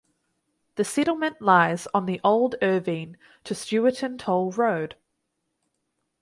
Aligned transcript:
The 0.77 0.83
settlement 0.83 1.43
lies 1.43 1.85
on 1.93 2.07
the 2.07 2.19
old 2.23 2.55
Irvine 2.63 3.17
to 3.43 3.53
Stewarton 3.53 4.17
toll 4.17 4.51
road. 4.51 4.95